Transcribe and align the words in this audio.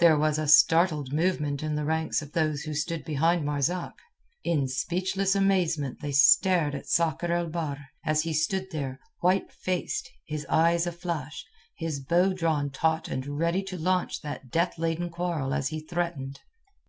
There 0.00 0.18
was 0.18 0.36
a 0.36 0.48
startled 0.48 1.12
movement 1.12 1.62
in 1.62 1.76
the 1.76 1.84
ranks 1.84 2.22
of 2.22 2.32
those 2.32 2.62
who 2.62 2.74
stood 2.74 3.04
behind 3.04 3.44
Marzak. 3.44 3.92
In 4.42 4.66
speechless 4.66 5.36
amazement 5.36 5.98
they 6.02 6.10
stared 6.10 6.74
at 6.74 6.88
Sakr 6.88 7.30
el 7.30 7.46
Bahr, 7.46 7.78
as 8.04 8.22
he 8.22 8.32
stood 8.34 8.66
there, 8.72 8.98
white 9.20 9.52
faced, 9.52 10.10
his 10.26 10.44
eyes 10.46 10.86
aflash, 10.88 11.44
his 11.76 12.00
bow 12.00 12.32
drawn 12.32 12.70
taut 12.70 13.06
and 13.06 13.38
ready 13.38 13.62
to 13.62 13.78
launch 13.78 14.22
that 14.22 14.50
death 14.50 14.76
laden 14.76 15.08
quarrel 15.08 15.54
as 15.54 15.68
he 15.68 15.78
threatened. 15.80 16.40